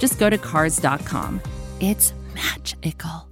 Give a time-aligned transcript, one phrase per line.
[0.00, 1.40] just go to Cars.com.
[1.78, 3.28] It's magical.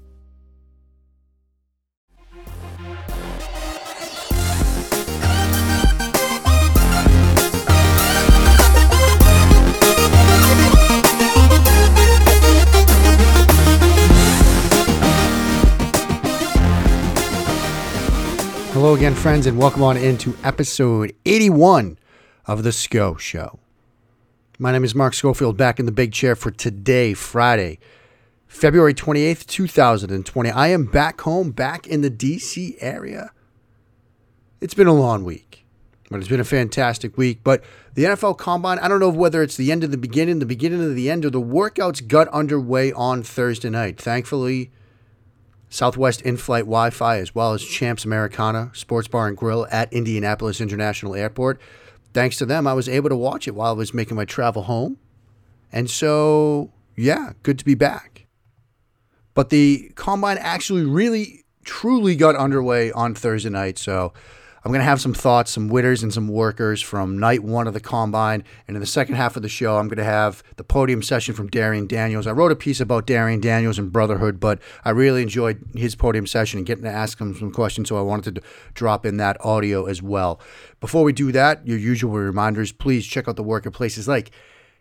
[18.72, 21.98] Hello again, friends, and welcome on into episode 81
[22.46, 23.58] of The Scho Show.
[24.60, 27.78] My name is Mark Schofield, back in the big chair for today, Friday,
[28.48, 30.50] February 28th, 2020.
[30.50, 33.30] I am back home, back in the DC area.
[34.60, 35.64] It's been a long week,
[36.10, 37.42] but it's been a fantastic week.
[37.44, 37.62] But
[37.94, 40.82] the NFL Combine, I don't know whether it's the end of the beginning, the beginning
[40.82, 43.96] of the end, or the workouts got underway on Thursday night.
[43.96, 44.72] Thankfully,
[45.70, 49.92] Southwest in flight Wi Fi, as well as Champps Americana Sports Bar and Grill at
[49.92, 51.60] Indianapolis International Airport.
[52.14, 54.62] Thanks to them, I was able to watch it while I was making my travel
[54.62, 54.98] home.
[55.72, 58.26] And so, yeah, good to be back.
[59.34, 63.78] But the combine actually really, truly got underway on Thursday night.
[63.78, 64.12] So
[64.64, 67.74] I'm going to have some thoughts, some winners, and some workers from night one of
[67.74, 68.44] the combine.
[68.66, 71.34] And in the second half of the show, I'm going to have the podium session
[71.34, 72.26] from Darrion Daniels.
[72.26, 76.26] I wrote a piece about Darrion Daniels and brotherhood, but I really enjoyed his podium
[76.26, 77.88] session and getting to ask him some questions.
[77.88, 78.42] So I wanted to
[78.74, 80.40] drop in that audio as well.
[80.80, 84.30] Before we do that, your usual reminders please check out the work at places like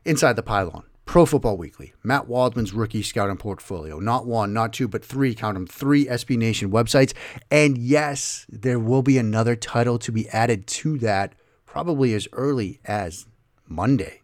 [0.06, 3.98] Inside the Pylon, Pro Football Weekly, Matt Waldman's rookie scouting portfolio.
[3.98, 7.14] Not one, not two, but three, count them, three SB Nation websites.
[7.50, 11.34] And yes, there will be another title to be added to that
[11.66, 13.26] probably as early as
[13.66, 14.22] Monday.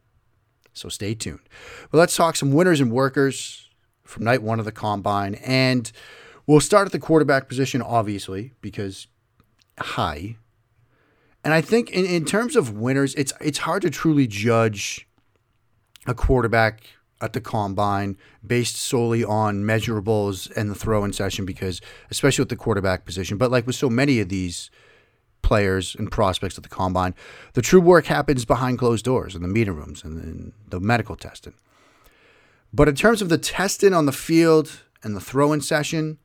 [0.74, 1.40] So stay tuned.
[1.90, 3.70] But let's talk some winners and workers
[4.04, 5.36] from night one of the combine.
[5.36, 5.90] And
[6.46, 9.08] we'll start at the quarterback position, obviously, because
[9.80, 10.36] high.
[11.46, 15.08] And I think in, in terms of winners, it's it's hard to truly judge
[16.08, 16.84] a quarterback
[17.22, 21.80] at the combine based solely on measurables and the throw-in session because
[22.12, 24.70] especially with the quarterback position but like with so many of these
[25.42, 27.14] players and prospects at the combine
[27.54, 31.16] the true work happens behind closed doors in the meeting rooms and, and the medical
[31.16, 31.54] testing
[32.74, 36.18] but in terms of the testing on the field and the throw-in session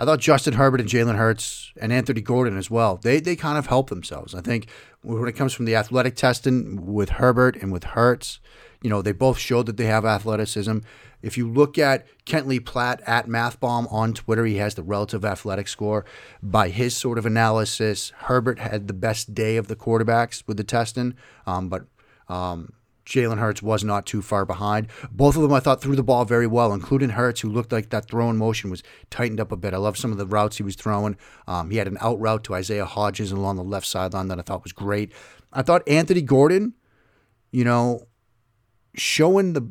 [0.00, 2.98] I thought Justin Herbert and Jalen Hurts and Anthony Gordon as well.
[2.98, 4.32] They they kind of help themselves.
[4.32, 4.68] I think
[5.02, 8.38] when it comes from the athletic testing with Herbert and with Hurts,
[8.82, 10.78] you know, they both showed that they have athleticism.
[11.20, 15.24] If you look at Kent Lee Platte at MathBomb on Twitter, he has the relative
[15.24, 16.04] athletic score.
[16.42, 20.64] By his sort of analysis, Herbert had the best day of the quarterbacks with the
[20.64, 21.86] testing, um, but
[22.28, 22.72] um,
[23.04, 24.88] Jalen Hurts was not too far behind.
[25.10, 27.88] Both of them, I thought, threw the ball very well, including Hurts, who looked like
[27.88, 29.74] that throwing motion was tightened up a bit.
[29.74, 31.16] I love some of the routes he was throwing.
[31.48, 34.42] Um, he had an out route to Isaiah Hodgins along the left sideline that I
[34.42, 35.12] thought was great.
[35.52, 36.74] I thought Anthony Gordon,
[37.50, 38.02] you know,
[38.98, 39.70] showing the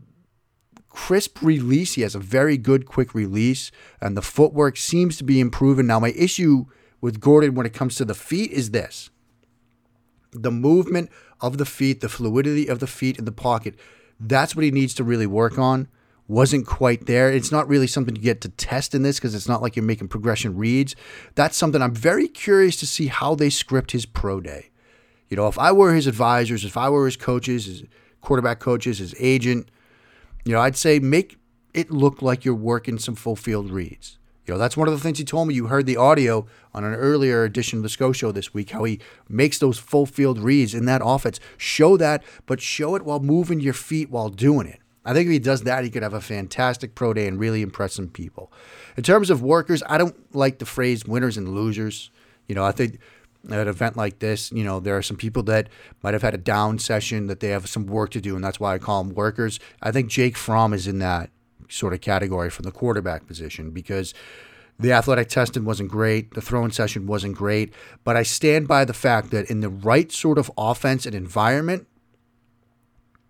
[0.89, 1.93] crisp release.
[1.93, 3.71] He has a very good quick release,
[4.01, 5.87] and the footwork seems to be improving.
[5.87, 6.65] Now, my issue
[7.01, 9.09] with Gordon when it comes to the feet is this
[10.31, 13.75] the movement of the feet, the fluidity of the feet in the pocket.
[14.19, 15.87] That's what he needs to really work on.
[16.27, 17.31] Wasn't quite there.
[17.31, 19.85] It's not really something you get to test in this because it's not like you're
[19.85, 20.95] making progression reads.
[21.35, 24.71] That's something I'm very curious to see how they script his pro day.
[25.29, 27.83] You know, if I were his advisors, if I were his coaches,
[28.21, 29.69] quarterback coaches, his agent.
[30.45, 31.37] You know, I'd say make
[31.73, 34.17] it look like you're working some full field reads.
[34.45, 35.55] You know, that's one of the things he told me.
[35.55, 38.85] You heard the audio on an earlier edition of the Scho Show this week, how
[38.85, 41.41] he makes those full field reads in that offense.
[41.57, 44.79] Show that, but show it while moving your feet while doing it.
[45.03, 47.61] I think if he does that, he could have a fantastic pro day and really
[47.61, 48.51] impress some people.
[48.95, 52.09] In terms of workers, I don't like the phrase winners and losers.
[52.47, 52.99] You know, I think
[53.53, 55.69] at an event like this, you know, there are some people that
[56.03, 58.59] might have had a down session that they have some work to do, and that's
[58.59, 59.59] why I call them workers.
[59.81, 61.29] I think Jake Fromm is in that
[61.69, 64.13] sort of category from the quarterback position because
[64.79, 67.73] the athletic testing wasn't great, the throwing session wasn't great,
[68.03, 71.87] but I stand by the fact that in the right sort of offense and environment,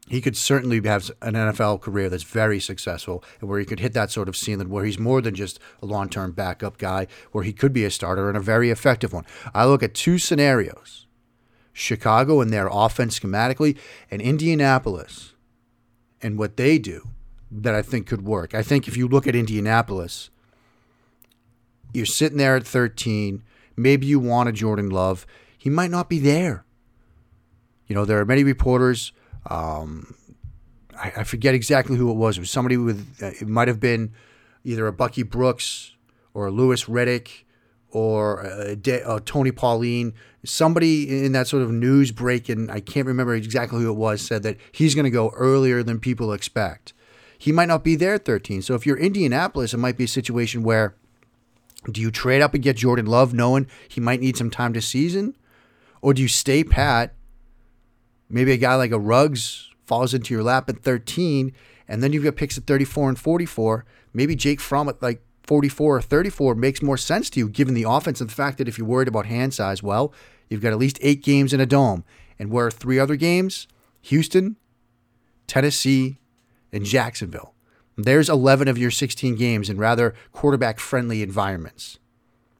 [0.08, 3.94] he could certainly have an NFL career that's very successful and where he could hit
[3.94, 7.44] that sort of ceiling where he's more than just a long term backup guy, where
[7.44, 9.26] he could be a starter and a very effective one.
[9.54, 11.08] I look at two scenarios
[11.74, 13.78] Chicago and their offense schematically,
[14.10, 15.34] and Indianapolis
[16.24, 17.10] and what they do
[17.52, 18.56] that I think could work.
[18.56, 20.32] I think if you look at Indianapolis,
[21.94, 23.44] you're sitting there at 13.
[23.76, 25.28] Maybe you want a Jordan Love.
[25.56, 26.66] He might not be there.
[27.86, 29.14] You know, there are many reporters.
[29.50, 30.16] Um,
[30.98, 32.38] I, I, forget exactly who it was.
[32.38, 34.12] It was somebody with, uh, it might have been
[34.64, 35.96] either a Bucky Brooks
[36.34, 37.46] or a Louis Riddick
[37.92, 40.14] or a Tony Pauline.
[40.44, 44.22] Somebody in that sort of news break, and I can't remember exactly who it was,
[44.22, 46.94] said that he's going to go earlier than people expect.
[47.38, 48.62] He might not be there at 13.
[48.62, 50.96] So if you're Indianapolis, it might be a situation where
[51.90, 54.82] do you trade up and get Jordan Love knowing he might need some time to
[54.82, 55.36] season?
[56.02, 57.14] Or do you stay pat?
[58.30, 61.54] Maybe a guy like a Ruggs falls into your lap at 13,
[61.88, 63.86] and then you've got picks at 34 and 44.
[64.14, 67.86] Maybe Jake Fromm at like 44 or 34 makes more sense to you given the
[67.88, 70.14] offense and the fact that if you're worried about hand size, well,
[70.50, 72.04] you've got at least eight games in a dome.
[72.38, 73.68] And where are three other games?
[74.02, 74.58] Houston,
[75.48, 76.20] Tennessee,
[76.72, 77.54] and Jacksonville.
[77.96, 81.98] There's 11 of your 16 games in rather quarterback friendly environments.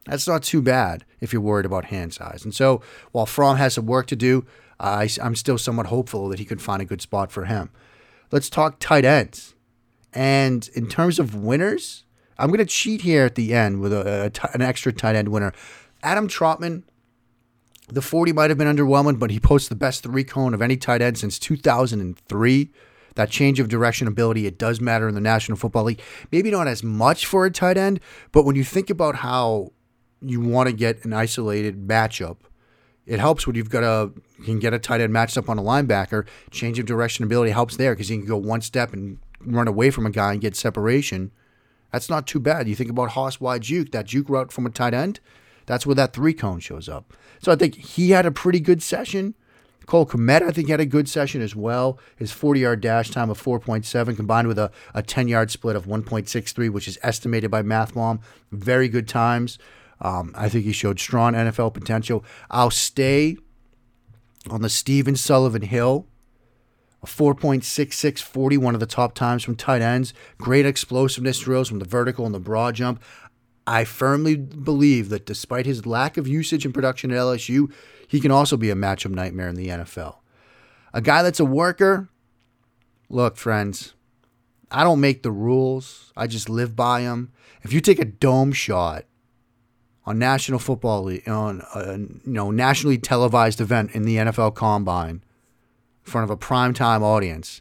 [0.06, 2.42] That's not too bad if you're worried about hand size.
[2.44, 2.82] And so
[3.12, 4.46] while Fromm has some work to do,
[4.80, 7.70] I, I'm still somewhat hopeful that he could find a good spot for him.
[8.30, 9.54] Let's talk tight ends.
[10.12, 12.04] And in terms of winners,
[12.38, 15.16] I'm going to cheat here at the end with a, a t- an extra tight
[15.16, 15.52] end winner.
[16.02, 16.84] Adam Trautman,
[17.88, 20.76] the 40 might have been underwhelming, but he posts the best three cone of any
[20.76, 22.70] tight end since 2003
[23.18, 26.00] that change of direction ability, it does matter in the National Football League.
[26.30, 27.98] Maybe not as much for a tight end,
[28.30, 29.72] but when you think about how
[30.22, 32.36] you want to get an isolated matchup,
[33.08, 35.58] it helps when you've got a you can get a tight end matched up on
[35.58, 36.26] a linebacker.
[36.50, 39.90] Change of direction ability helps there because you can go one step and run away
[39.90, 41.32] from a guy and get separation.
[41.90, 42.68] That's not too bad.
[42.68, 45.20] You think about Hoss wide juke, that juke route from a tight end.
[45.64, 47.14] That's where that three cone shows up.
[47.40, 49.34] So I think he had a pretty good session.
[49.86, 51.98] Cole Kmet, I think, had a good session as well.
[52.16, 55.86] His 40 yard dash time of 4.7 combined with a, a 10 yard split of
[55.86, 58.20] 1.63, which is estimated by MathBomb.
[58.52, 59.58] Very good times.
[60.00, 62.24] Um, I think he showed strong NFL potential.
[62.50, 63.36] I'll stay
[64.48, 66.06] on the Stephen Sullivan Hill.
[67.02, 70.12] A 4.66 40, one of the top times from tight ends.
[70.36, 73.00] Great explosiveness drills from the vertical and the broad jump.
[73.68, 77.70] I firmly believe that despite his lack of usage and production at LSU,
[78.08, 80.16] he can also be a matchup nightmare in the NFL.
[80.92, 82.08] A guy that's a worker,
[83.10, 83.92] look, friends,
[84.70, 86.12] I don't make the rules.
[86.16, 87.30] I just live by them.
[87.62, 89.04] If you take a dome shot
[90.08, 95.22] on National Football League, on a you know nationally televised event in the NFL Combine,
[96.04, 97.60] in front of a primetime audience,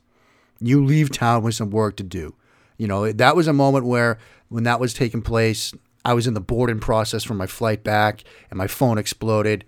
[0.61, 2.35] you leave town with some work to do.
[2.77, 4.17] You know that was a moment where
[4.47, 5.73] when that was taking place,
[6.05, 9.65] I was in the boarding process for my flight back, and my phone exploded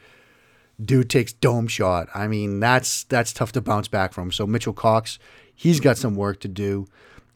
[0.82, 2.08] dude takes dome shot.
[2.16, 4.32] I mean, that's that's tough to bounce back from.
[4.32, 5.20] So Mitchell Wilcox,
[5.54, 6.88] he's got some work to do.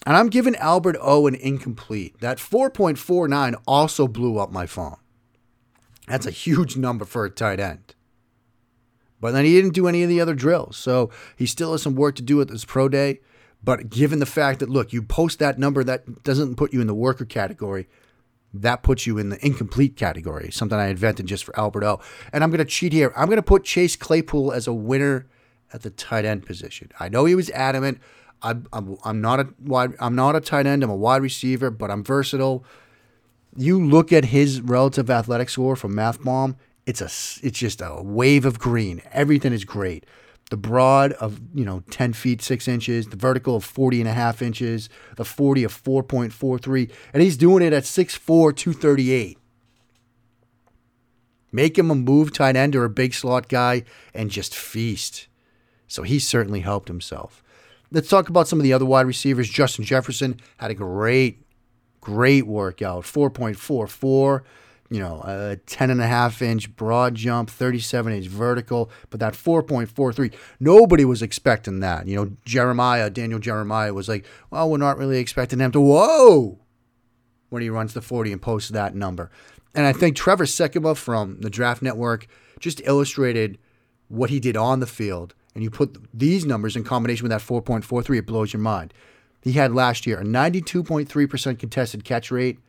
[0.05, 2.17] And I'm giving Albert O an incomplete.
[2.21, 4.95] That 4.49 also blew up my phone.
[6.07, 7.95] That's a huge number for a tight end.
[9.19, 10.75] But then he didn't do any of the other drills.
[10.75, 13.21] So he still has some work to do at this pro day.
[13.63, 16.87] But given the fact that, look, you post that number, that doesn't put you in
[16.87, 17.87] the worker category
[18.53, 21.99] that puts you in the incomplete category, something I invented just for Albert O.
[22.31, 23.11] And I'm going to cheat here.
[23.15, 25.27] I'm going to put Chase Claypool as a winner
[25.73, 26.91] at the tight end position.
[26.99, 27.99] I know he was adamant.
[28.43, 29.93] I'm, I'm, I'm not a wide.
[29.99, 30.83] I'm not a tight end.
[30.83, 32.63] I'm a wide receiver, but I'm versatile.
[33.55, 36.55] You look at his relative athletic score from MathBomb.
[36.85, 37.05] It's a.
[37.45, 39.01] It's just a wave of green.
[39.11, 40.05] Everything is great
[40.49, 44.13] the broad of you know 10 feet 6 inches the vertical of 40 and a
[44.13, 49.37] half inches the 40 of 4.43 and he's doing it at 6'4 238
[51.51, 53.83] make him a move tight end or a big slot guy
[54.13, 55.27] and just feast
[55.87, 57.43] so he certainly helped himself
[57.91, 61.42] let's talk about some of the other wide receivers justin jefferson had a great
[62.03, 64.41] great workout 4.44
[64.93, 69.33] you know, a 10 and a half inch broad jump, 37 inch vertical, but that
[69.33, 72.07] 4.43, nobody was expecting that.
[72.07, 76.59] You know, Jeremiah, Daniel Jeremiah was like, well, we're not really expecting him to, whoa,
[77.49, 79.31] when he runs the 40 and posts that number.
[79.73, 82.27] And I think Trevor Sikkema from the Draft Network
[82.59, 83.57] just illustrated
[84.09, 85.33] what he did on the field.
[85.55, 88.93] And you put these numbers in combination with that 4.43, it blows your mind.
[89.43, 92.59] He had last year a 92.3% contested catch rate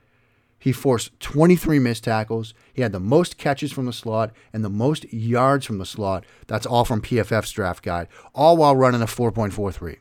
[0.64, 2.54] he forced 23 missed tackles.
[2.72, 6.24] He had the most catches from the slot and the most yards from the slot.
[6.46, 9.98] That's all from PFF's draft guide, all while running a 4.43.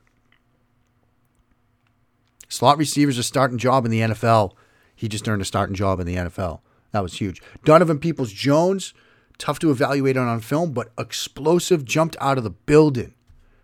[2.48, 4.54] Slot receivers a starting job in the NFL.
[4.96, 6.62] He just earned a starting job in the NFL.
[6.92, 7.42] That was huge.
[7.66, 8.94] Donovan Peoples Jones,
[9.38, 13.14] tough to evaluate on film, but explosive, jumped out of the building.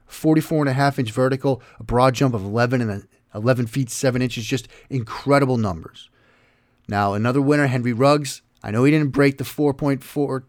[0.10, 3.04] 44 and a half inch vertical, a broad jump of 11 and a
[3.36, 6.10] 11 feet 7 inches, just incredible numbers.
[6.88, 8.42] Now, another winner, Henry Ruggs.
[8.64, 10.44] I know he didn't break the 4.4,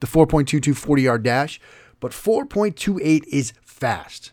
[0.00, 1.60] the 4.22 40 yard dash,
[2.00, 4.32] but 4.28 is fast.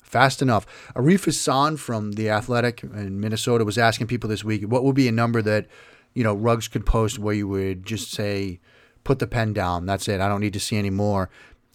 [0.00, 0.66] Fast enough.
[0.94, 5.08] Arif Hassan from The Athletic in Minnesota was asking people this week what would be
[5.08, 5.66] a number that,
[6.14, 8.60] you know, Ruggs could post where you would just say,
[9.04, 9.86] put the pen down.
[9.86, 10.20] That's it.
[10.20, 11.30] I don't need to see any more.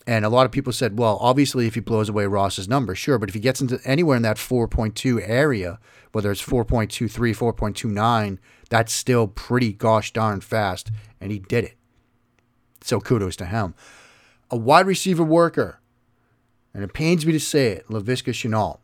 [0.07, 3.19] And a lot of people said, well, obviously, if he blows away Ross's number, sure.
[3.19, 5.79] But if he gets into anywhere in that 4.2 area,
[6.13, 8.37] whether it's 4.23, 4.29,
[8.69, 10.91] that's still pretty gosh darn fast.
[11.19, 11.77] And he did it.
[12.79, 13.75] So kudos to him.
[14.49, 15.81] A wide receiver worker,
[16.73, 18.79] and it pains me to say it, Laviska Shenault.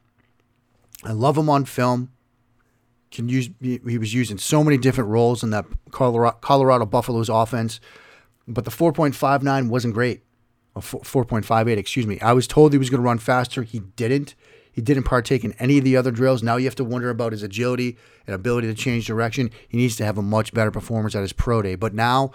[1.06, 2.12] I love him on film.
[3.12, 7.30] Can use he was used in so many different roles in that Colorado, Colorado Buffaloes
[7.30, 7.80] offense,
[8.46, 10.24] but the 4.59 wasn't great.
[10.82, 12.20] 4.58, excuse me.
[12.20, 13.64] I was told he was going to run faster.
[13.64, 14.36] He didn't.
[14.72, 16.42] He didn't partake in any of the other drills.
[16.42, 19.52] Now you have to wonder about his agility and ability to change direction.
[19.68, 21.76] He needs to have a much better performance at his pro day.
[21.76, 22.32] But now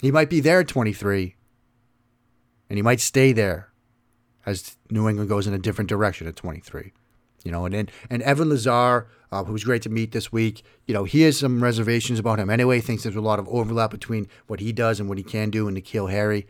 [0.00, 1.36] he might be there at 23,
[2.68, 3.70] and he might stay there
[4.44, 6.92] as New England goes in a different direction at 23.
[7.44, 10.62] You know, and and, and Evan Lazar, uh, who was great to meet this week,
[10.86, 12.80] you know, he has some reservations about him anyway.
[12.80, 15.68] Thinks there's a lot of overlap between what he does and what he can do,
[15.68, 16.46] and N'Keal Harry.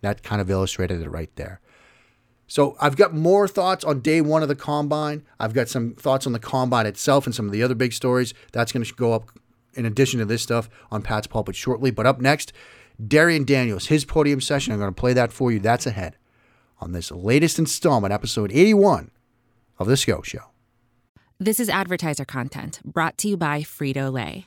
[0.00, 1.60] That kind of illustrated it right there.
[2.46, 5.22] So I've got more thoughts on day one of the combine.
[5.38, 8.32] I've got some thoughts on the combine itself and some of the other big stories.
[8.52, 9.30] That's going to go up
[9.74, 11.90] in addition to this stuff on Pat's Pulpit shortly.
[11.90, 12.52] But up next,
[13.00, 14.72] Darrion Daniels, his podium session.
[14.72, 15.60] I'm going to play that for you.
[15.60, 16.16] That's ahead
[16.80, 19.10] on this latest installment, episode 81
[19.78, 20.50] of The Scho Show.
[21.38, 24.46] This is advertiser content brought to you by Frito Lay.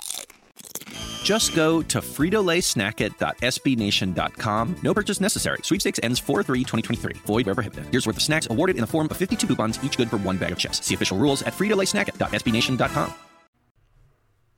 [1.23, 4.75] Just go to fritolaysnackit.sbnation.com.
[4.83, 5.57] No purchase necessary.
[5.63, 7.17] Sweepstakes ends 4-3-2023.
[7.17, 7.87] Void where prohibited.
[7.91, 10.37] Here's worth of snacks awarded in the form of 52 coupons, each good for one
[10.37, 10.85] bag of chips.
[10.85, 13.13] See official rules at fritolaysnackit.sbnation.com.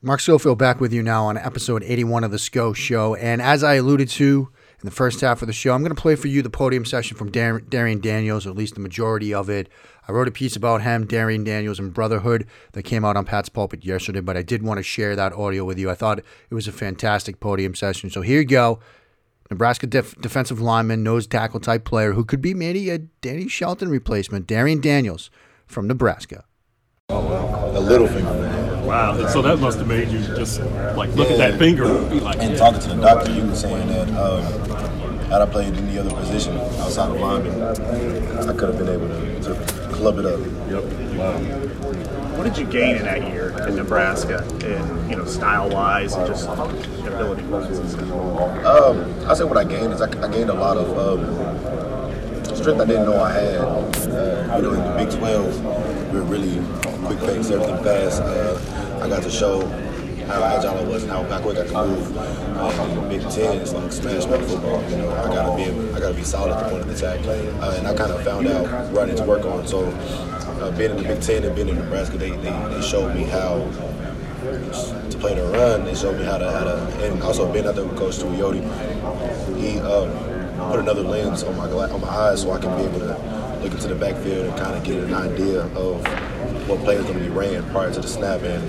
[0.05, 3.15] Mark Schofield back with you now on episode 81 of the Scho Show.
[3.15, 4.49] And as I alluded to
[4.81, 6.83] in the first half of the show, I'm going to play for you the podium
[6.83, 9.69] session from Dar- Darrion Daniels, or at least the majority of it.
[10.07, 13.49] I wrote a piece about him, Darrion Daniels, and Brotherhood that came out on Pat's
[13.49, 15.89] Pulpit yesterday, but I did want to share that audio with you.
[15.89, 18.09] I thought it was a fantastic podium session.
[18.09, 18.79] So here you go.
[19.49, 23.89] Nebraska def- defensive lineman, nose tackle type player who could be maybe a Danny Shelton
[23.89, 25.29] replacement, Darrion Daniels
[25.67, 26.45] from Nebraska.
[27.09, 27.77] Oh, wow.
[27.77, 28.53] A little finger.
[28.85, 30.59] Wow, so that must have made you just
[30.95, 33.55] like look at that finger and be like, And talking to the doctor, you were
[33.55, 35.02] saying that um,
[35.33, 39.41] had I played any other position outside of lineman, I could have been able to,
[39.41, 39.55] to
[39.91, 40.39] club it up.
[40.69, 40.83] Yep.
[41.17, 41.39] Wow.
[42.37, 46.27] What did you gain in that year in Nebraska, in you know, style wise and
[46.27, 47.95] just ability wise?
[48.63, 52.81] Um, I say what I gained is I, I gained a lot of um, strength
[52.81, 53.57] I didn't know I had.
[53.57, 56.63] Uh, you know, in the Big 12, we were really
[57.07, 58.21] quick pace, everything fast.
[58.21, 59.61] Uh, I got to show
[60.27, 62.17] how agile I was and how quick I could move.
[62.57, 64.81] Um, Big Ten, it's like smash mouth football.
[64.89, 67.25] You know, I gotta be I gotta be solid at the point of the attack,
[67.61, 69.67] uh, and I kind of found out what I need to work on.
[69.67, 73.15] So, uh, being in the Big Ten and being in Nebraska, they, they, they showed
[73.15, 73.67] me how
[74.43, 75.85] to play the run.
[75.85, 78.61] They showed me how to, how to and also being out there with Coach Tuioti,
[79.57, 80.09] he um,
[80.69, 83.71] put another lens on my on my eyes so I can be able to look
[83.71, 86.03] into the backfield and kind of get an idea of
[86.67, 88.41] what players going to be ran prior to the snap.
[88.41, 88.63] And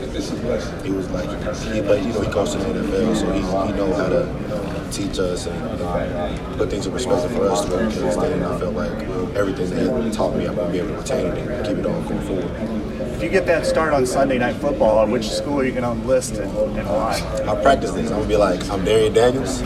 [0.85, 1.29] he was like,
[1.73, 4.89] he played, you know, he coached in the NFL, so he, he know how to
[4.91, 8.35] teach us and put things in perspective for us to where we can understand.
[8.35, 8.93] And I felt like
[9.37, 11.79] everything that he taught me, I'm going to be able to retain it and keep
[11.79, 12.85] it on going forward.
[13.15, 15.85] If you get that start on Sunday Night Football, on which school are you going
[15.85, 17.21] to enlist and, and why?
[17.47, 18.11] I practice this.
[18.11, 19.63] I'm gonna be like, I'm Darrion Daniels,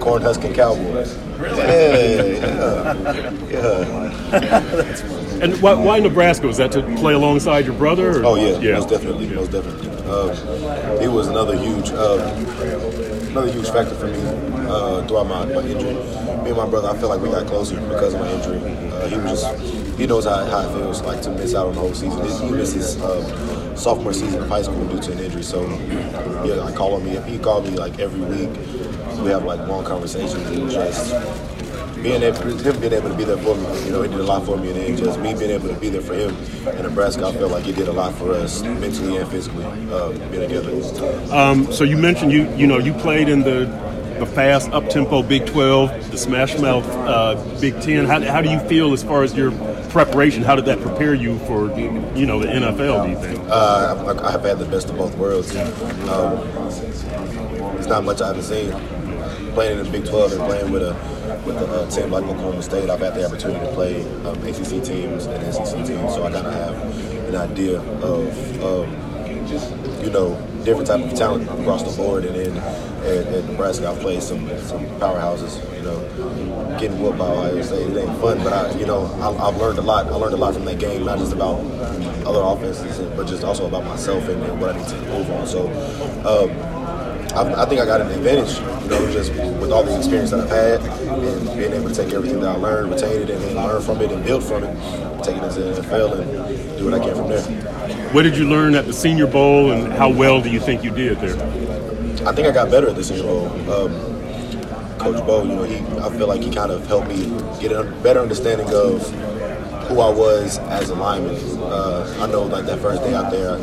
[0.00, 1.16] Cornhusking Cowboys.
[1.40, 1.96] Yeah,
[2.28, 5.16] yeah, yeah.
[5.40, 6.46] And why, why Nebraska?
[6.46, 8.20] Was that to play alongside your brother?
[8.20, 8.26] Or?
[8.26, 9.88] Oh yeah, yeah, most definitely, most definitely.
[10.02, 11.88] Um, he was another huge.
[11.92, 12.20] Um,
[13.30, 14.18] another huge factor for me
[14.68, 15.94] uh, throughout my, my injury.
[16.42, 18.58] Me and my brother, I feel like we got closer because of my injury.
[18.90, 21.74] Uh, he was just, he knows how, how it feels like to miss out on
[21.74, 22.20] the whole season.
[22.48, 25.42] He, missed his um, sophomore season of high school due to an injury.
[25.42, 25.62] So
[26.44, 27.04] yeah, I call him.
[27.04, 27.30] Me.
[27.30, 28.50] He called me like every week.
[29.22, 31.12] We have like long conversations and just
[32.02, 34.24] being able, him being able to be there for me, you know, he did a
[34.24, 36.34] lot for me, and then just me being able to be there for him
[36.68, 40.10] in Nebraska, I felt like he did a lot for us mentally and physically, uh,
[40.30, 41.34] being together.
[41.34, 43.66] Um, so you mentioned you you know you played in the
[44.18, 48.04] the fast up tempo Big 12, the smash mouth uh, Big 10.
[48.04, 49.50] How, how do you feel as far as your
[49.88, 50.42] preparation?
[50.42, 53.04] How did that prepare you for you know the NFL?
[53.04, 53.48] Do you think?
[53.50, 55.54] Uh, I, I have had the best of both worlds.
[55.56, 56.38] Um,
[57.78, 58.72] it's not much I haven't seen
[59.54, 60.94] playing in the Big 12 and playing with a
[61.44, 62.90] with a, a team like Oklahoma State.
[62.90, 66.46] I've had the opportunity to play um, ACC teams and SEC teams, so I kind
[66.46, 69.10] of have an idea of um,
[70.02, 72.24] you know different type of talent across the board.
[72.24, 72.56] And then
[73.34, 75.64] at, Nebraska, I've played some some powerhouses.
[75.76, 79.48] You know, getting whooped by Ohio State it ain't fun, but I you know I,
[79.48, 80.06] I've learned a lot.
[80.06, 81.60] I learned a lot from that game, not just about
[82.26, 85.46] other offenses, but just also about myself and, and what I need to improve on.
[85.46, 85.68] So.
[86.26, 86.80] Um,
[87.32, 88.58] I, I, think I got an advantage,
[88.90, 92.40] know, just with all the experience that I've had and being able to take everything
[92.40, 95.36] that I learned, retain it, and then learn from it and build from it, take
[95.36, 98.10] it into the NFL and do what I can from there.
[98.12, 100.90] What did you learn at the Senior Bowl, and how well do you think you
[100.90, 101.36] did there?
[102.28, 103.46] I think I got better at the Senior Bowl.
[103.70, 104.10] Um,
[104.98, 107.26] Coach Bo, you know, he I feel like he kind of helped me
[107.58, 109.08] get a better understanding of
[109.88, 111.36] who I was as a lineman.
[111.58, 113.56] Uh, I know, like that first day out there.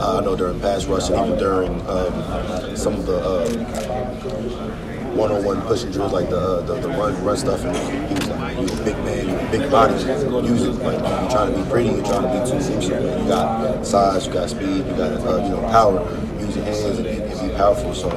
[0.00, 4.76] I know during pass rush and even during um, some of the uh,
[5.14, 7.74] one-on-one pushing drills, like the, uh, the, the run run stuff, and
[8.08, 10.72] he was like, "You a big man, you a big body, use it.
[10.72, 13.02] Like you're trying to be pretty, you're trying to be too secret.
[13.02, 16.00] You got size, you got speed, you got uh, you know power.
[16.40, 18.10] Use your hands and, and be powerful." So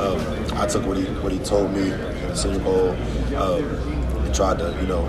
[0.00, 2.90] um, I took what he what he told me in the Senior Bowl
[3.36, 3.64] um,
[4.24, 5.04] and tried to you know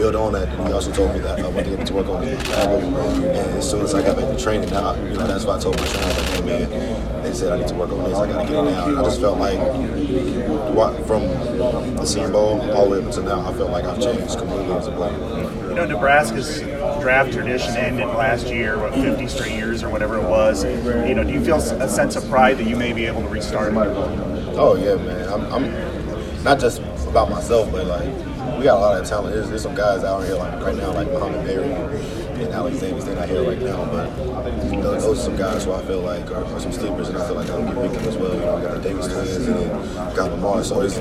[0.00, 0.48] build on that.
[0.48, 2.38] And he also told me that I wanted to get to work on it.
[2.48, 5.60] And as soon as I got back to training, now, you know, that's why I
[5.60, 8.18] told my trainer, like, hey, man, they said I need to work on this.
[8.18, 8.98] I got to get it now.
[8.98, 9.58] I just felt like
[11.06, 11.22] from
[11.96, 14.72] the Senior Bowl all the way up until now, I felt like I've changed completely
[14.72, 15.12] as a player.
[15.68, 16.60] You know, Nebraska's
[17.02, 20.64] draft tradition ended last year, what, 50 straight years or whatever it was.
[20.64, 23.28] You know, do you feel a sense of pride that you may be able to
[23.28, 23.76] restart it?
[23.76, 25.28] Oh, yeah, man.
[25.28, 28.29] I'm, I'm not just about myself, but like,
[28.60, 29.34] we got a lot of talent.
[29.34, 33.04] There's, there's some guys out here like right now, like Mohamed Barry and Alex Davis.
[33.04, 34.14] They're not here right now, but
[34.82, 37.36] those, are some guys who I feel like are, are some sleepers, and I feel
[37.36, 38.34] like I'll get picked up as well.
[38.34, 40.62] You know, we got the Davis twins and then got Lamar.
[40.62, 40.98] So it's,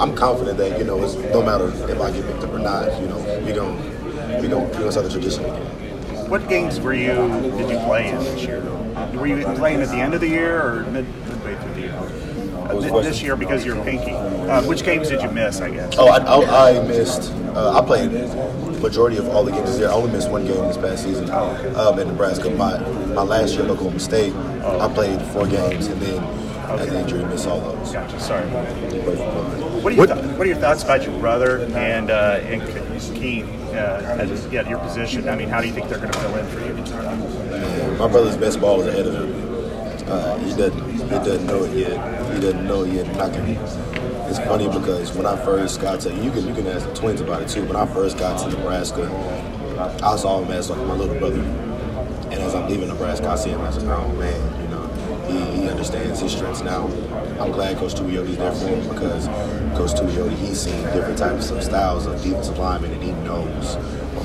[0.00, 3.00] I'm confident that you know, it's, no matter if I get picked up or not,
[3.00, 6.28] you know, we don't we don't we don't start the tradition again.
[6.28, 8.60] What games were you did you play in this year?
[9.14, 12.25] Were you playing at the end of the year or mid, midway through the year?
[12.66, 14.12] This year because you're pinky.
[14.12, 15.60] Uh, which games did you miss?
[15.60, 15.94] I guess.
[15.98, 17.32] Oh, I, I, I missed.
[17.54, 18.10] Uh, I played
[18.80, 19.88] majority of all the games this year.
[19.88, 22.50] I only missed one game this past season um, in Nebraska.
[22.50, 22.78] My
[23.14, 26.22] my last year at Oklahoma State, I played four games and then
[26.70, 27.92] as an injury missed all those.
[27.92, 28.18] Gotcha.
[28.20, 28.46] Sorry.
[28.46, 33.46] What are, your th- what are your thoughts about your brother and uh, and Keem
[33.68, 35.28] uh, as yeah, your position?
[35.28, 36.74] I mean, how do you think they're going to fill in for you?
[37.98, 39.46] My brother's best ball is ahead of him.
[40.08, 42.34] Uh, he doesn't he doesn't know it yet.
[42.34, 43.06] He doesn't know it yet.
[43.16, 43.52] Not gonna,
[44.28, 47.20] it's funny because when I first got to you can you can ask the twins
[47.20, 47.64] about it too.
[47.64, 49.04] When I first got to Nebraska,
[50.02, 51.40] I saw him as like my little brother.
[51.40, 54.62] And as I'm leaving Nebraska, I see him as a grown man.
[54.62, 54.86] You know,
[55.28, 56.86] he, he understands his strengths now.
[57.40, 59.26] I'm glad Coach Tuioti's there for him because
[59.76, 63.76] Coach Tuioti, he's seen different types of styles of defensive linemen and he knows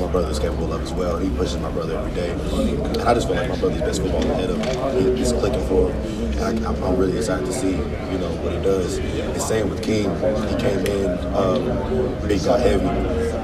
[0.02, 1.18] what brother is capable of as well.
[1.18, 2.32] He pushes my brother every day.
[2.32, 5.16] And I just feel like my brother's best football ahead of him.
[5.16, 6.22] He's clicking for him.
[6.42, 8.98] I, am really excited to see, you know, what he does.
[8.98, 10.10] And same with King.
[10.50, 11.66] He came in, um,
[12.28, 12.88] guy heavy,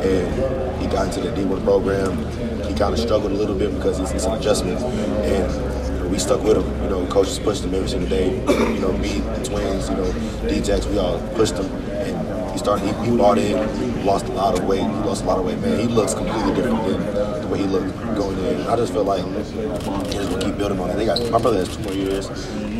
[0.07, 2.17] and he got into the D1 program.
[2.63, 4.79] He kind of struggled a little bit because it's, it's an adjustment.
[4.81, 6.83] And we stuck with him.
[6.83, 8.37] You know, coaches pushed him every single day.
[8.73, 10.11] You know, me, the twins, you know,
[10.49, 11.86] D-Jacks, we all pushed him.
[12.57, 14.81] He started, he, he bought in, lost a lot of weight.
[14.81, 15.79] He lost a lot of weight, man.
[15.79, 18.61] He looks completely different than the way he looked going in.
[18.61, 20.95] I just feel like he's going to keep building on it.
[20.95, 22.29] They got, my brother has two more years.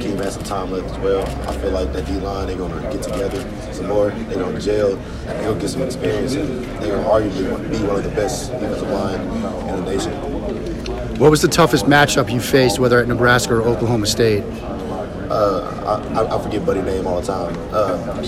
[0.02, 1.22] Keem has some time left as well.
[1.48, 3.40] I feel like that D-line, they're going to get together
[3.72, 4.10] some more.
[4.10, 4.96] They're going to gel.
[4.96, 6.34] They're going to get some experience.
[6.34, 9.22] And they're to arguably be one of the best defensive line
[9.70, 11.20] in the nation.
[11.20, 14.44] What was the toughest matchup you faced, whether at Nebraska or Oklahoma State?
[15.30, 17.56] Uh, I, I, forget Buddy name all the time.
[17.72, 18.24] Uh,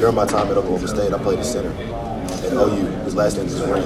[0.00, 1.68] during my time at Oklahoma State, I played the center.
[1.68, 3.84] At OU, his last name was Green.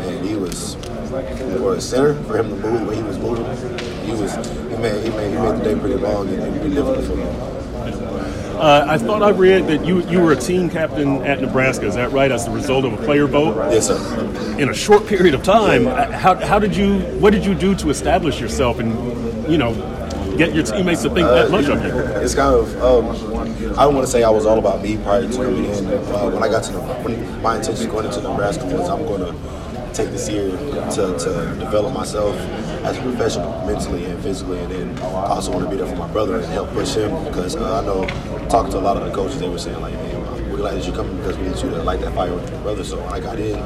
[0.00, 3.44] And he was, for a center, for him to move when he was moving,
[4.06, 6.74] he was, he made, he made, he made the day pretty long and, and pretty
[6.76, 7.24] difficult for me.
[8.58, 11.86] Uh, I thought I read that you you were a team captain at Nebraska.
[11.86, 12.32] Is that right?
[12.32, 13.54] As a result of a player vote?
[13.70, 14.58] Yes, sir.
[14.58, 16.98] In a short period of time, uh, how, how did you?
[17.20, 18.90] What did you do to establish yourself and
[19.48, 19.74] you know
[20.38, 21.90] get your teammates to think that much of you?
[22.22, 22.82] It's kind of.
[22.82, 23.10] Um,
[23.78, 25.86] I don't want to say I was all about me prior to coming in.
[25.86, 29.20] Uh, when I got to the, when my intentions going into Nebraska was I'm going
[29.20, 32.36] to take this year to, to develop myself
[32.84, 35.96] as a professional, mentally and physically, and then I also want to be there for
[35.96, 38.06] my brother and help push him because uh, I know
[38.48, 40.16] talking to a lot of the coaches, they were saying like, hey,
[40.50, 42.60] we're glad that you're coming because we need you to light that fire with your
[42.60, 42.84] brother.
[42.84, 43.58] So when I got in,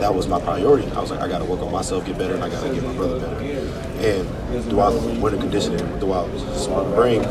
[0.00, 0.90] that was my priority.
[0.92, 2.74] I was like, I got to work on myself, get better, and I got to
[2.74, 3.61] get my brother better.
[4.02, 7.24] And throughout winter conditioning, throughout spring,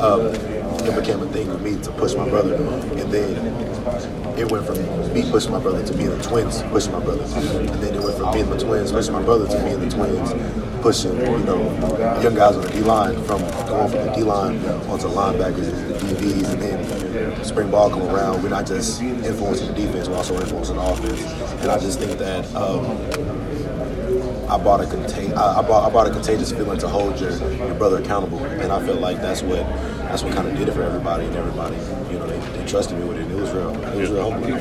[0.00, 0.26] um,
[0.86, 3.36] it became a thing with me to push my brother, and then
[4.38, 4.78] it went from
[5.12, 8.16] me pushing my brother to being the twins pushing my brother, and then it went
[8.16, 10.32] from being the twins pushing my brother to being the twins
[10.82, 11.62] pushing you know
[12.22, 14.56] young guys on the D line from going from the D line
[14.88, 18.42] onto linebackers and the DBs, and then spring ball come around.
[18.42, 21.20] We're not just influencing the defense, we're also influencing the offense,
[21.62, 22.54] and I just think that.
[22.54, 27.18] Um, I brought a contag- I, I, brought, I brought a contagious feeling to hold
[27.20, 29.66] your, your brother accountable, and I felt like that's what
[30.04, 31.74] that's what kind of did it for everybody, and everybody,
[32.12, 33.22] you know, they, they trusted me with it.
[33.22, 34.52] And it was real, it was real humbling.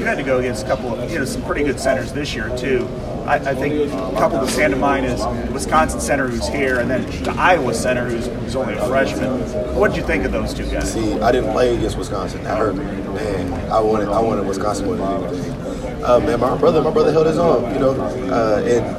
[0.00, 2.34] You had to go against a couple of, you know, some pretty good centers this
[2.34, 2.88] year too.
[3.26, 6.90] I, I think a couple that stand to mind is Wisconsin center who's here, and
[6.90, 9.40] then the Iowa center who's, who's only a freshman.
[9.76, 10.94] What did you think of those two guys?
[10.94, 12.42] See, I didn't play against Wisconsin.
[12.42, 13.52] That hurt me, man.
[13.70, 15.59] I wanted, I wanted Wisconsin more than anything.
[16.02, 17.90] Uh, man, my brother, my brother held his own, you know,
[18.32, 18.96] uh, and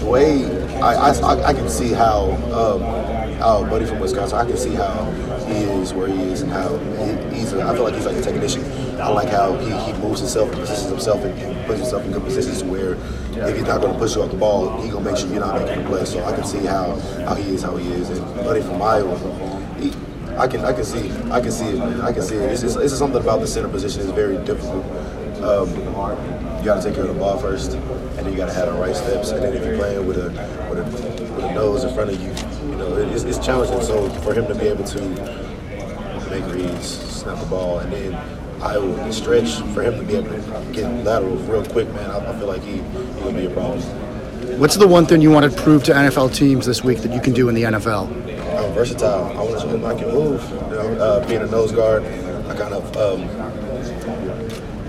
[0.00, 0.46] the way
[0.80, 2.80] I, I, I can see how um,
[3.38, 5.04] how buddy from Wisconsin, I can see how
[5.46, 7.52] he is where he is and how he, he's.
[7.52, 8.64] I feel like he's like a technician.
[8.98, 12.12] I like how he, he moves himself and positions himself and, and puts himself in
[12.12, 15.04] good positions where if he's not going to push you off the ball, he gonna
[15.04, 16.04] make sure you're not making the play.
[16.06, 19.57] So I can see how how he is, how he is, and buddy from Iowa.
[20.38, 22.00] I can I can see I can see it.
[22.00, 22.52] I can see it.
[22.52, 24.84] It's, it's just something about the center position is very difficult.
[25.42, 25.68] Um,
[26.58, 28.72] you got to take care of the ball first, and then you got to have
[28.72, 29.30] the right steps.
[29.30, 30.30] And then if you're playing with a
[30.70, 30.84] with a,
[31.34, 32.28] with a nose in front of you,
[32.70, 33.80] you know it's, it's challenging.
[33.82, 35.00] So for him to be able to
[36.30, 38.14] make reads, snap the ball, and then
[38.62, 42.32] I Iowa stretch for him to be able to get lateral real quick, man, I,
[42.32, 43.80] I feel like he he gonna be a problem.
[44.58, 47.20] What's the one thing you want to prove to NFL teams this week that you
[47.20, 48.27] can do in the NFL?
[48.58, 49.24] I'm versatile.
[49.38, 50.42] I want to I can move.
[50.50, 53.28] You know, uh, being a nose guard, I kind of um,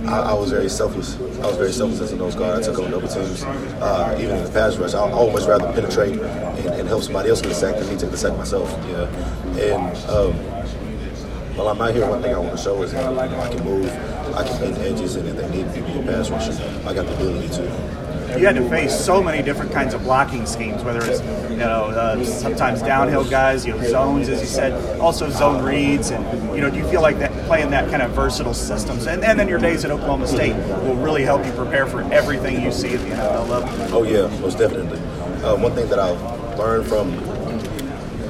[0.07, 1.17] I, I, was very selfless.
[1.19, 2.61] I was very selfless as a nose guard.
[2.61, 3.43] I took on double teams.
[3.43, 7.29] Uh, even in the pass rush, I, I always rather penetrate and, and, help somebody
[7.29, 8.69] else get a sack than me take the sack myself.
[8.87, 9.05] Yeah,
[9.59, 10.33] and um,
[11.55, 13.53] while I'm out here, one thing I want to show is that you know, I
[13.53, 13.85] can move,
[14.35, 16.53] I can bend edges, and if they need me to be a pass rusher,
[16.87, 20.45] I got the ability to you had to face so many different kinds of blocking
[20.45, 24.99] schemes, whether it's you know uh, sometimes downhill guys, you know zones as you said,
[24.99, 26.23] also zone reads, and
[26.55, 29.39] you know do you feel like that playing that kind of versatile systems, and, and
[29.39, 32.93] then your days at Oklahoma State will really help you prepare for everything you see
[32.93, 33.97] at the NFL level.
[33.97, 34.99] Oh yeah, most definitely.
[35.43, 37.13] Uh, one thing that I've learned from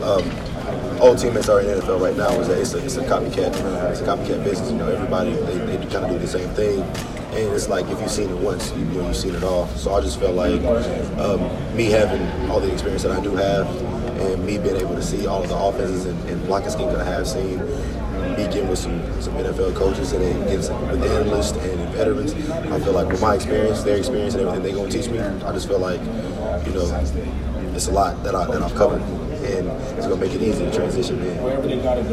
[0.04, 3.04] um, all teammates are in the NFL right now is that it's a, it's a
[3.04, 3.54] copycat.
[3.92, 4.72] It's a copycat business.
[4.72, 6.86] You know, everybody they, they kind of do the same thing
[7.32, 9.68] and it's like if you've seen it once, you know you've seen it all.
[9.70, 10.62] So I just felt like
[11.20, 11.42] um,
[11.76, 13.68] me having all the experience that I do have,
[14.20, 17.08] and me being able to see all of the offenses and, and blocking schemes that
[17.08, 17.60] I have seen,
[18.38, 22.94] me with some, some NFL coaches and then some, with analysts and veterans, I feel
[22.94, 25.68] like with my experience, their experience, and everything they're going to teach me, I just
[25.68, 26.00] feel like
[26.66, 27.06] you know
[27.76, 30.66] it's a lot that I that I've covered and it's going to make it easy
[30.66, 31.38] to transition in.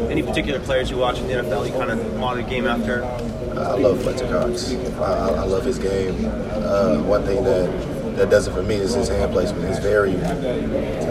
[0.09, 3.01] Any particular players you watch in the NFL you kind of the game after?
[3.57, 4.73] I love Fletcher Cox.
[4.99, 6.25] I, I love his game.
[6.25, 9.65] Uh, one thing that that does it for me is his hand placement.
[9.65, 10.15] It's very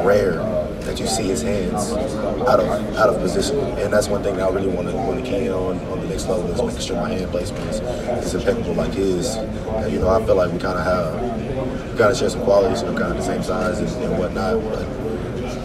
[0.04, 0.34] rare
[0.80, 4.48] that you see his hands out of out of position, and that's one thing that
[4.48, 6.80] I really want to want to key in on on the next level is making
[6.80, 7.80] sure my hand placement is,
[8.24, 9.34] is impeccable like his.
[9.34, 12.42] And, you know, I feel like we kind of have we kind of share some
[12.42, 14.86] qualities, know, kind of the same size and, and whatnot, but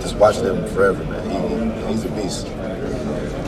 [0.01, 1.29] just watching him forever, man.
[1.29, 2.47] He, he's a beast.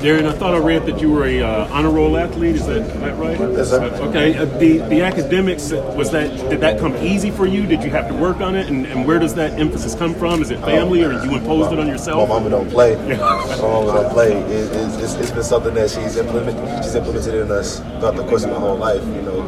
[0.04, 2.56] Darren, I thought I read that you were a uh, honor roll athlete.
[2.56, 3.40] Is that, is that right?
[3.40, 3.86] Yes, sir.
[4.10, 4.36] Okay.
[4.36, 7.66] Uh, the the academics was that did that come easy for you?
[7.66, 8.68] Did you have to work on it?
[8.68, 10.42] And, and where does that emphasis come from?
[10.42, 12.28] Is it family, or you imposed it on yourself?
[12.28, 12.96] My mama don't play.
[12.98, 13.16] my
[13.62, 14.34] mama don't play.
[14.34, 16.84] It, it's, it's been something that she's implemented.
[16.84, 19.02] She's implemented in us throughout the course of my whole life.
[19.06, 19.42] You know,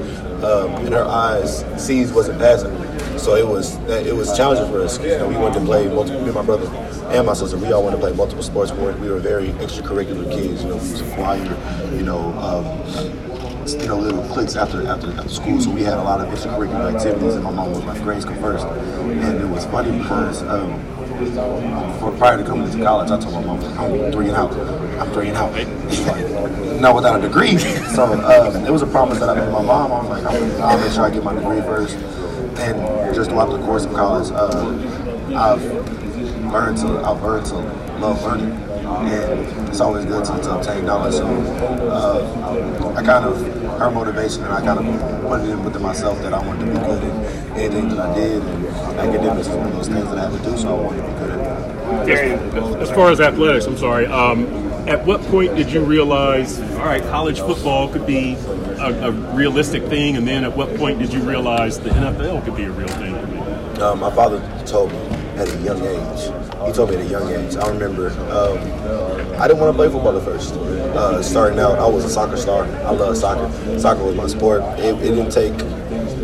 [0.45, 2.71] um, in her eyes, seeds wasn't passing.
[3.19, 5.01] So it was it was challenging for us.
[5.01, 6.21] You know, we wanted to play multiple.
[6.21, 8.71] Me and my brother and my sister, we all wanted to play multiple sports.
[8.71, 10.63] We were, we were very extracurricular kids.
[10.63, 11.93] You know, we was a choir.
[11.95, 12.33] You know.
[12.39, 16.31] Um, you know, little cliques after, after after school, so we had a lot of
[16.31, 18.63] extracurricular activities, and my mom was like, "Grades first.
[18.67, 20.79] and it was funny because um,
[21.99, 24.51] for prior to coming to college, I told my mom, I'm three and out.
[24.99, 25.55] I'm three and out.
[25.89, 26.27] She's like,
[26.81, 27.57] no, without a degree.
[27.95, 29.91] so um, it was a promise that I made my mom.
[29.91, 31.95] I was like, I'm, I'll make sure I get my degree first.
[31.95, 35.04] And just throughout the course of college, uh,
[35.35, 35.61] I've
[36.51, 37.55] learned to, I've learned to
[37.99, 38.51] love learning.
[38.85, 41.15] And it's always good to, to obtain knowledge.
[41.15, 43.41] So uh, I kind of,
[43.79, 46.71] her motivation, and I kind of put it in within myself that I wanted to
[46.71, 48.41] be good at anything that I did.
[48.43, 48.65] And
[48.99, 51.07] academics is one of those things that I have to do, so I wanted to
[51.07, 52.81] be good at it.
[52.81, 54.05] As far as athletics, I'm sorry.
[54.05, 54.45] Um,
[54.87, 59.83] at what point did you realize, all right, college football could be a, a, realistic
[59.85, 62.87] thing, and then at what point did you realize the NFL could be a real
[62.87, 63.39] thing for me?
[63.81, 66.21] Uh, my father told me at a young age.
[66.65, 67.55] He told me at a young age.
[67.55, 68.57] I remember um,
[69.39, 70.53] I didn't want to play football at first.
[70.53, 72.63] Uh, starting out, I was a soccer star.
[72.63, 73.49] I love soccer.
[73.79, 74.61] Soccer was my sport.
[74.79, 75.53] It, it didn't take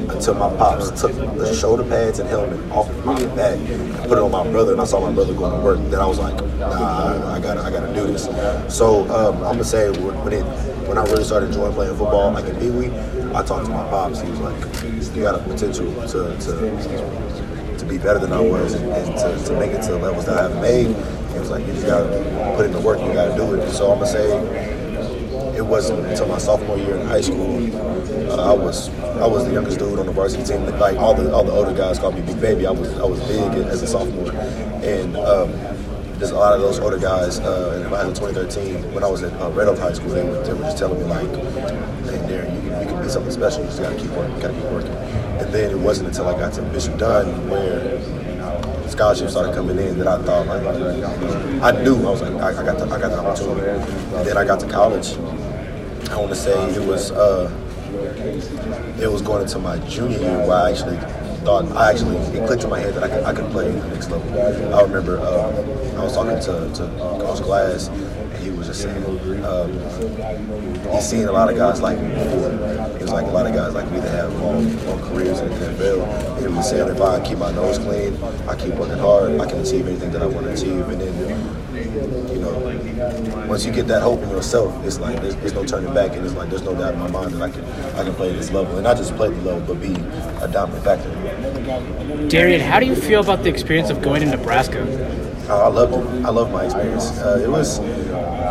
[0.09, 4.17] until my pops took the shoulder pads and helmet off of my back and put
[4.17, 5.79] it on my brother, and I saw my brother going to work.
[5.89, 8.25] Then I was like, nah, I gotta, I gotta do this.
[8.73, 10.43] So um, I'm gonna say when it,
[10.87, 12.91] when I really started enjoying playing football, like in Pee Wee,
[13.33, 14.21] I talked to my pops.
[14.21, 14.83] He was like,
[15.15, 17.30] you got a potential to, to
[17.91, 18.85] be better than I was and,
[19.17, 20.87] to, to make it to the levels that I haven't made.
[21.35, 22.07] It was like, you just gotta
[22.55, 23.69] put in the work, you gotta do it.
[23.71, 27.57] So I'm gonna say it wasn't until my sophomore year in high school.
[28.31, 30.65] Uh, I was I was the youngest dude on the varsity team.
[30.79, 32.65] Like all the all the older guys called me Big Baby.
[32.65, 35.51] I was I was big as a sophomore, and um,
[36.17, 37.39] there's a lot of those older guys.
[37.39, 40.53] Uh, in 2013, when I was at uh, Red Oak High School, they were, they
[40.53, 43.61] were just telling me like, "Hey, Darren, you, you can be something special.
[43.61, 44.39] You just gotta keep working.
[44.39, 47.99] Gotta keep working." And then it wasn't until I got to Bishop Dunne where
[48.87, 50.61] scholarships started coming in that I thought like
[51.63, 53.67] I knew I was like I, I got the I got the opportunity.
[54.15, 55.17] And then I got to college
[56.11, 57.49] I want to say it was uh,
[59.01, 60.97] it was going into my junior year where I actually
[61.43, 63.87] thought I actually it clicked in my head that I could, I could play the
[63.87, 64.75] next level.
[64.75, 65.47] I remember uh,
[65.99, 66.87] I was talking to, to
[67.23, 67.89] Coach Glass
[68.71, 69.71] just saying um,
[70.93, 72.51] he's seen a lot of guys like me before.
[72.97, 75.49] He was like a lot of guys like me that have long, long careers in
[75.49, 76.37] the NFL.
[76.37, 78.15] And he was saying if I keep my nose clean,
[78.47, 80.87] I keep working hard, I can achieve anything that I want to achieve.
[80.87, 85.53] And then you know once you get that hope in yourself, it's like there's, there's,
[85.53, 87.65] no turning back, and it's like there's no doubt in my mind that I can
[87.95, 89.93] I can play this level, and not just play the level, but be
[90.43, 91.09] a dominant factor.
[92.29, 94.81] Darrion, how do you feel about the experience of going to Nebraska?
[95.49, 96.25] Uh, I loved it.
[96.25, 97.17] I love my experience.
[97.19, 97.79] Uh, it was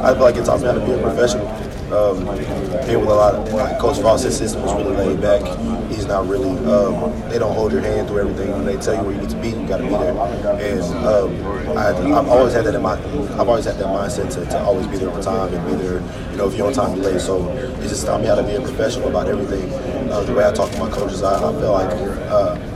[0.02, 1.46] I feel like it taught me how to be a professional.
[1.92, 5.42] Um, a lot of like Coach Frost's system is really laid back.
[5.90, 6.50] He's not really.
[6.64, 8.52] Um, they don't hold your hand through everything.
[8.52, 10.12] When they tell you where you need to be, you got to be there.
[10.12, 12.92] And um, I have always had that in my.
[12.92, 16.00] I've always had that mindset to, to always be there on time and be there.
[16.30, 17.20] You know, if you're on time, you're late.
[17.20, 19.72] So it just taught me how to be a professional about everything.
[20.10, 21.90] Uh, the way I talk to my coaches, I, I feel like.
[22.30, 22.69] Uh,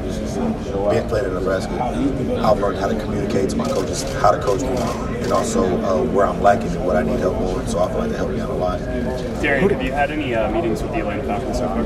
[0.90, 4.62] being playing in Nebraska, I've learned how to communicate to my coaches, how to coach
[4.62, 7.66] me, and also uh, where I'm lacking and what I need help on.
[7.66, 8.80] So I feel like that helped me out a lot.
[8.80, 11.82] Darrion, have you had any uh, meetings with the Atlanta Falcons so far?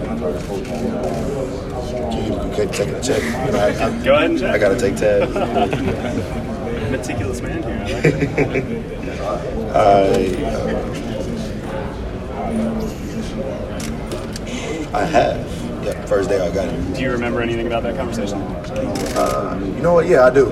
[2.12, 3.22] You, you can't take a check.
[3.22, 4.54] You know, I, I, Go ahead and check.
[4.54, 5.30] I got to take tab.
[6.90, 7.84] Meticulous man here.
[9.74, 11.08] I, uh,
[14.94, 15.57] I have.
[15.88, 16.94] Yeah, first day I got it.
[16.94, 18.38] Do you remember anything about that conversation?
[19.16, 20.06] Uh, you know what?
[20.06, 20.50] Yeah, I do.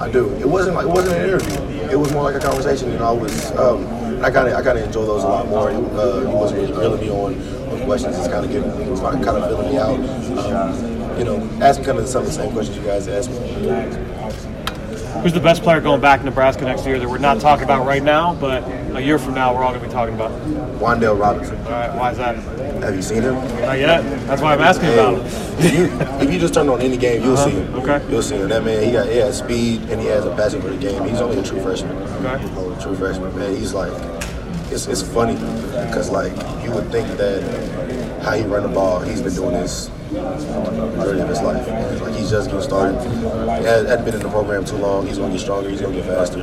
[0.00, 0.32] I do.
[0.36, 1.90] It wasn't like it wasn't an interview.
[1.90, 2.92] It was more like a conversation.
[2.92, 3.50] You know, I was.
[3.56, 3.84] Um,
[4.24, 5.70] I kind of I kind of enjoy those a lot more.
[5.70, 7.34] Uh, he wasn't really grilling me on,
[7.70, 8.16] on questions.
[8.16, 9.98] Just kind of getting, kind of filling me out.
[10.38, 14.09] Um, you know, asking kind of some of the same questions you guys asked me.
[15.22, 17.86] Who's the best player going back to Nebraska next year that we're not talking about
[17.86, 18.62] right now, but
[18.96, 20.30] a year from now we're all going to be talking about?
[20.80, 21.58] Wan'Dale Robinson.
[21.66, 22.36] All right, why is that?
[22.82, 23.34] Have you seen him?
[23.34, 24.02] Not yet.
[24.26, 25.26] That's why I'm asking Hey, about him.
[25.58, 25.84] if, you,
[26.26, 27.44] if you just turn on any game, you'll Uh-huh.
[27.50, 27.74] see him.
[27.74, 28.02] Okay.
[28.10, 28.48] You'll see him.
[28.48, 31.02] That man, he got he has speed and he has a passion for the game.
[31.06, 31.94] He's only a true freshman.
[31.98, 32.42] Okay.
[32.56, 33.54] Oh, a true freshman, man.
[33.54, 33.92] He's like,
[34.72, 36.32] it's, it's funny because like
[36.64, 37.42] you would think that
[38.22, 42.00] how he run the ball, he's been doing this majority of his life.
[42.00, 43.00] Like he's just getting started.
[43.02, 45.06] He had, hadn't been in the program too long.
[45.06, 45.68] He's gonna get stronger.
[45.68, 46.42] He's gonna get faster.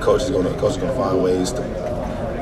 [0.00, 1.62] Coach is gonna coach is gonna find ways to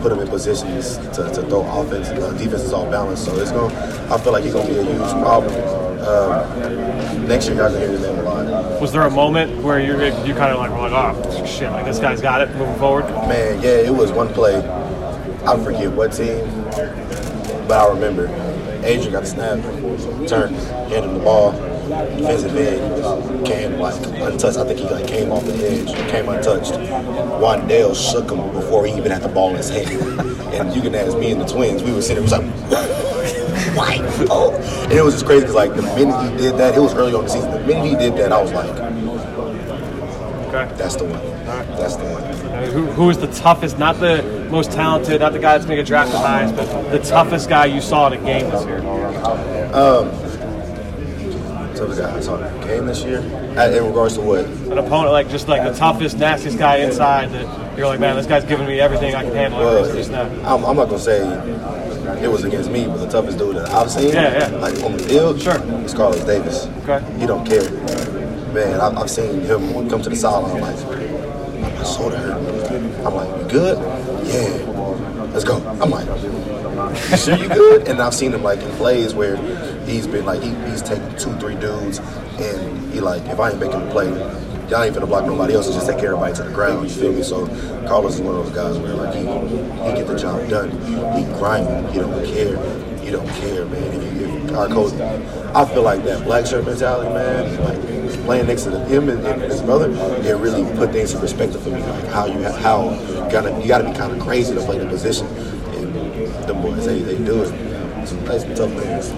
[0.00, 2.08] put him in positions to, to throw offense.
[2.08, 3.74] Uh, defense is all balanced, so it's gonna.
[4.12, 5.52] I feel like he's gonna be a huge problem.
[5.98, 8.80] Um, next year, y'all gonna hear his name a lot.
[8.80, 9.92] Was there a moment where you
[10.24, 13.04] you kind of like were like, oh shit, like this guy's got it moving forward?
[13.28, 14.56] Man, yeah, it was one play.
[15.44, 16.44] I forget what team,
[17.66, 18.28] but I remember
[18.88, 19.58] Adrian got the snap,
[20.26, 21.52] turned, handed him the ball.
[21.52, 24.56] Defensive end came like untouched.
[24.56, 26.72] I think he like came off the edge, came untouched.
[26.72, 29.90] Wan'Dale shook him before he even had the ball in his hand.
[30.54, 31.82] and you can ask me and the twins.
[31.82, 34.00] We were sitting, there, we was like, white.
[34.30, 36.94] Oh, and it was just crazy because like the minute he did that, it was
[36.94, 37.50] early on the season.
[37.50, 38.68] The minute he did that, I was like,
[40.48, 40.74] Okay.
[40.78, 41.20] That's the one.
[41.44, 42.27] That's the one.
[42.72, 45.82] Who, who is the toughest, not the most talented, not the guy that's going to
[45.82, 48.78] get drafted highest, but the toughest guy you saw in a game this year?
[49.74, 50.10] Um,
[51.74, 53.18] toughest guy I saw in a game this year.
[53.20, 54.44] In regards to what?
[54.44, 58.26] An opponent, like just like the toughest, nastiest guy inside that you're like, man, this
[58.26, 60.46] guy's giving me everything I can handle Well.
[60.46, 61.20] I'm, I'm not gonna say
[62.22, 64.56] it was against me, but the toughest dude that I've seen, Yeah, yeah.
[64.58, 65.60] like on the field, Sure.
[65.84, 66.66] is Carlos Davis.
[66.84, 67.04] Okay.
[67.20, 67.70] He don't care.
[68.52, 70.76] Man, I've, I've seen him come to the sideline like,
[71.62, 72.57] my shoulder hurt.
[72.70, 73.78] I'm like, you good?
[74.26, 74.74] Yeah.
[75.32, 75.56] Let's go.
[75.80, 76.06] I'm like,
[77.10, 77.88] you sure you good?
[77.88, 79.36] And I've seen him like in plays where
[79.84, 81.98] he's been like, he, he's taking two, three dudes,
[82.38, 84.08] and he like, if I ain't making the play,
[84.68, 85.66] y'all ain't finna block nobody else.
[85.72, 86.88] Just take everybody to the ground.
[86.88, 87.22] You feel me?
[87.22, 87.46] So
[87.86, 90.70] Carlos is one of those guys where like he he get the job done.
[91.16, 91.92] He grinding.
[91.92, 92.56] He don't care.
[93.00, 93.82] He don't care, man.
[93.82, 94.92] If you, if our coach,
[95.54, 97.64] I feel like that black shirt mentality, man.
[97.64, 97.97] Like
[98.28, 101.70] playing next to him and, and his brother, it really put things in perspective for
[101.70, 101.80] me.
[101.80, 104.76] Like how you ha- how you gotta you gotta be kind of crazy to play
[104.76, 105.26] the position.
[105.78, 105.94] And
[106.46, 107.48] them boys, they they do it.
[108.06, 109.08] Some nice tough things.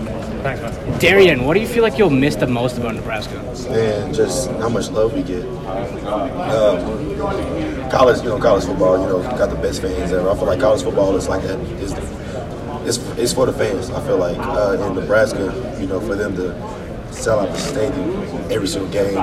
[0.44, 1.00] Thanks, man.
[1.00, 3.36] Darrion, what do you feel like you'll miss the most about Nebraska?
[3.70, 5.44] and just how much love we get.
[6.06, 7.18] Um,
[7.90, 10.30] college, you know, college football, you know, got the best fans ever.
[10.30, 11.58] I feel like college football is like that.
[11.82, 12.02] Is the,
[12.86, 13.90] it's, it's for the fans.
[13.90, 16.54] I feel like uh, in Nebraska, you know, for them to
[17.12, 18.10] sell out the stadium
[18.50, 19.16] every single game,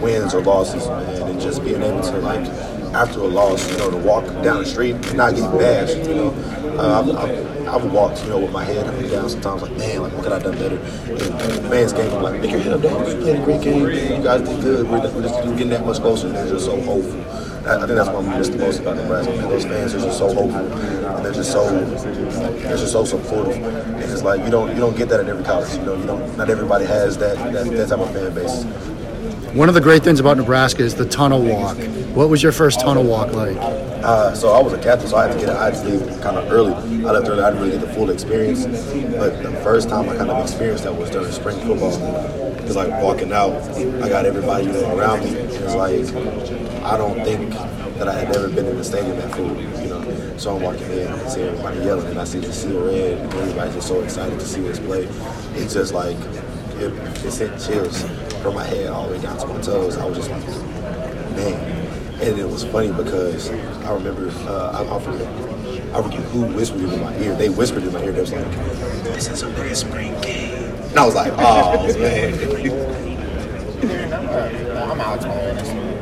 [0.00, 2.46] wins or losses, man, and just being able to like
[2.94, 5.96] after a loss, you know, to walk down the street and not get bashed.
[6.08, 6.30] You know,
[6.78, 9.72] uh, I've, I've, I've walked, you know, with my head up and down sometimes, like
[9.72, 10.76] man, like what could I have done better?
[10.76, 13.08] And fans game, I'm like, make your head up, dog.
[13.08, 13.80] You played a great game.
[13.86, 14.90] You guys did good.
[14.90, 17.51] We're, just getting that much closer, and they're just so hopeful.
[17.64, 19.32] I I think that's what we miss the most about Nebraska.
[19.36, 19.48] Man.
[19.48, 23.56] Those fans are just so hopeful, and they're just so they're just so supportive.
[23.62, 25.72] And it's like you don't you don't get that at every college.
[25.74, 26.36] You know, you don't.
[26.36, 28.64] Not everybody has that that, that type of fan base.
[29.54, 31.76] One of the great things about Nebraska is the tunnel walk.
[32.14, 33.56] What was your first tunnel walk like?
[33.58, 36.20] Uh, so I was a captain, so I had to get I had to leave
[36.20, 36.72] kind of early.
[36.72, 37.42] I left early.
[37.42, 40.84] I didn't really get the full experience, but the first time I kind of experienced
[40.84, 41.92] that was during spring football.
[42.64, 43.52] It's like walking out,
[44.02, 45.30] I got everybody you know around me.
[45.30, 46.06] It's like
[46.84, 47.50] I don't think
[47.98, 50.36] that I had ever been in the stadium that full, you know.
[50.36, 53.18] So I'm walking in, and I see everybody yelling, and I see the seal red,
[53.18, 55.04] and everybody's just so excited to see us play.
[55.54, 56.16] It's just like
[56.78, 56.92] it,
[57.24, 58.02] it sent chills
[58.42, 59.96] from my head all the way down to my toes.
[59.96, 60.44] I was just like,
[61.36, 61.78] man.
[62.20, 65.26] And it was funny because I remember, uh, I, I forget,
[65.94, 67.36] I forget who whispered it in my ear.
[67.36, 68.12] They whispered in my ear.
[68.12, 68.44] They was like,
[69.04, 73.12] "This is a big spring game." And I was like, "Oh man."
[74.92, 75.24] I'm Alex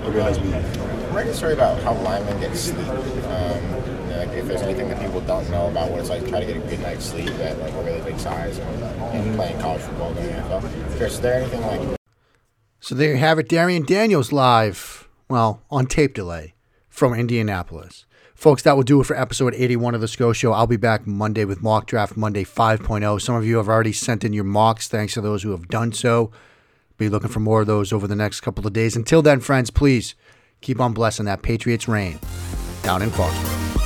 [0.03, 0.17] Mullins.
[0.17, 0.83] Okay, nice meeting you.
[1.09, 2.87] I'm writing a story about how linemen get sleep.
[2.89, 6.41] Um, like if there's anything that people don't know about what it's like to try
[6.41, 9.59] to get a good night's sleep at like a really big size and, and playing
[9.61, 10.97] college football in the NFL.
[10.97, 11.99] Chris, is there anything like
[12.81, 16.55] So there you have it, Darrion Daniels live, well, on tape delay
[16.89, 18.05] from Indianapolis.
[18.35, 20.53] Folks, that will do it for episode 81 of the Scho Show.
[20.53, 23.21] I'll be back Monday with Mock Draft Monday 5.0.
[23.21, 24.89] Some of you have already sent in your mocks.
[24.89, 26.31] Thanks to those who have done so.
[27.01, 28.95] Be looking for more of those over the next couple of days.
[28.95, 30.15] Until then, friends, please
[30.61, 32.19] keep on blessing that Patriots reign
[32.83, 33.80] down in Foxborough.